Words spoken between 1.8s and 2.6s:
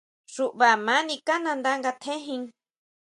tjéjin.